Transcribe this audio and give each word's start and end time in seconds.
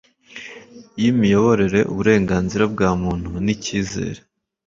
Y 1.01 1.03
imiyoborere 1.11 1.79
uburenganzira 1.91 2.63
bwa 2.73 2.89
muntu 3.01 3.29
n 3.45 3.47
icyizere 3.55 4.19